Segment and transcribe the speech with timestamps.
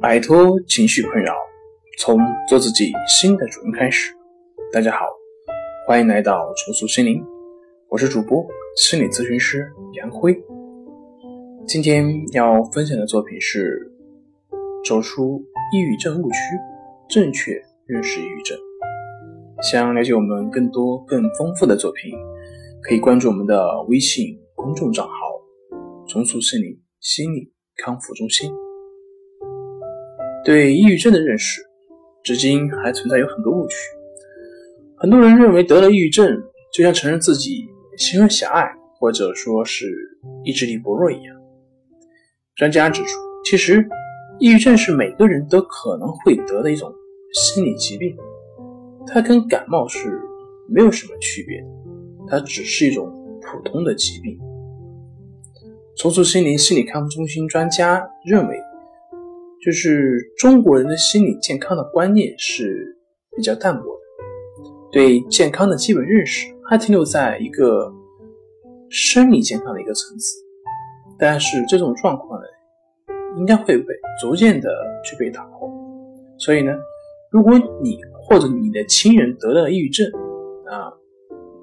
[0.00, 1.34] 摆脱情绪困扰，
[1.98, 2.18] 从
[2.48, 4.10] 做自己新的主人开始。
[4.72, 5.04] 大家好，
[5.86, 7.22] 欢迎来到重塑心灵，
[7.90, 8.42] 我是主播
[8.78, 10.34] 心理咨询师杨辉。
[11.66, 13.92] 今天要分享的作品是
[14.88, 16.38] 《走出抑郁症误区，
[17.06, 17.52] 正确
[17.84, 18.56] 认识抑郁症》。
[19.70, 22.10] 想了解我们更多更丰富的作品，
[22.82, 25.12] 可以关注我们的微信公众账号
[26.08, 28.50] “重塑心灵心理康复中心”。
[30.44, 31.60] 对抑郁症的认识，
[32.22, 33.76] 至今还存在有很多误区。
[34.96, 37.68] 很多人认为得了抑郁症，就像承认自己
[37.98, 39.86] 心胸狭隘，或者说是
[40.42, 41.36] 意志力薄弱一样。
[42.56, 43.86] 专家指出，其实
[44.38, 46.90] 抑郁症是每个人都可能会得的一种
[47.34, 48.16] 心理疾病，
[49.06, 50.18] 它跟感冒是
[50.68, 51.66] 没有什么区别的，
[52.28, 53.06] 它只是一种
[53.42, 54.38] 普通的疾病。
[55.96, 58.56] 重塑心灵心理康复中心专家认为。
[59.62, 62.96] 就是中国人的心理健康的观念是
[63.36, 67.92] 比较淡薄的，对健康的基本认识还停留在一个
[68.88, 70.38] 生理健康的一个层次。
[71.18, 72.46] 但是这种状况呢，
[73.38, 73.84] 应该会被
[74.18, 74.70] 逐渐的
[75.04, 75.70] 去被打破。
[76.38, 76.72] 所以呢，
[77.30, 80.10] 如果你或者你的亲人得了抑郁症
[80.70, 80.88] 啊，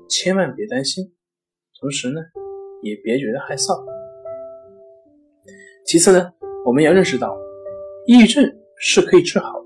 [0.07, 1.03] 千万别担心，
[1.81, 2.21] 同时呢，
[2.83, 3.75] 也别觉得害臊。
[5.83, 6.31] 其次呢，
[6.63, 7.35] 我们要认识到。
[8.07, 9.65] 抑郁症是可以治好的，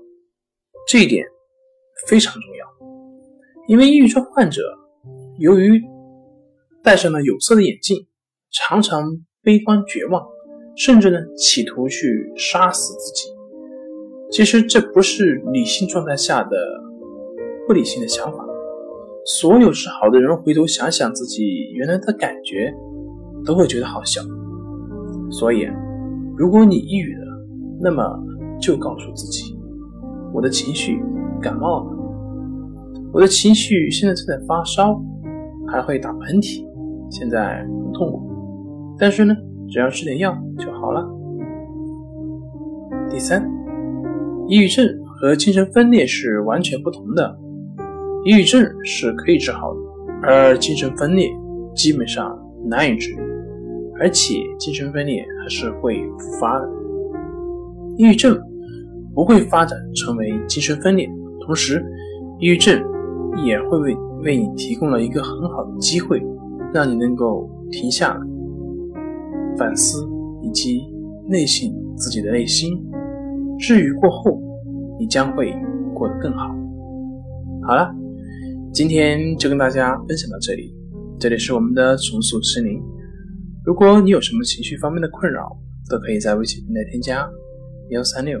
[0.88, 1.24] 这一点
[2.08, 2.66] 非常重要。
[3.68, 4.60] 因为抑郁症患者
[5.38, 5.80] 由于
[6.82, 8.04] 戴上了有色的眼镜，
[8.50, 10.20] 常常悲观绝望，
[10.74, 13.28] 甚至呢企图去杀死自己。
[14.32, 16.50] 其实这不是理性状态下的
[17.68, 18.44] 不理性的想法。
[19.24, 22.74] 所有治好的人回头想想自己原来的感觉，
[23.44, 24.20] 都会觉得好笑。
[25.30, 25.68] 所以，
[26.36, 27.26] 如果你抑郁了，
[27.80, 28.02] 那么。
[28.62, 29.58] 就告诉自己，
[30.32, 31.02] 我的情绪
[31.40, 31.90] 感冒了，
[33.12, 35.02] 我的情绪现在正在发烧，
[35.66, 36.64] 还会打喷嚏，
[37.10, 38.22] 现在很痛苦，
[38.96, 39.34] 但是呢，
[39.68, 41.04] 只要吃点药就好了。
[43.10, 43.44] 第三，
[44.46, 47.36] 抑郁症和精神分裂是完全不同的，
[48.24, 49.80] 抑郁症是可以治好的，
[50.22, 51.28] 而精神分裂
[51.74, 53.18] 基本上难以治愈，
[53.98, 56.70] 而且精神分裂还是会复发的，
[57.96, 58.40] 抑郁症。
[59.14, 61.08] 不会发展成为精神分裂，
[61.44, 61.84] 同时，
[62.38, 62.82] 抑郁症
[63.44, 66.22] 也会为为你提供了一个很好的机会，
[66.72, 68.20] 让你能够停下来
[69.58, 70.08] 反思
[70.42, 70.82] 以及
[71.28, 72.72] 内省自己的内心。
[73.58, 74.40] 治愈过后，
[74.98, 75.54] 你将会
[75.94, 76.48] 过得更好。
[77.66, 77.94] 好了，
[78.72, 80.74] 今天就跟大家分享到这里。
[81.20, 82.82] 这里是我们的重塑心灵。
[83.64, 85.56] 如果你有什么情绪方面的困扰，
[85.88, 87.28] 都可以在微信平台添加
[87.90, 88.40] 幺三六。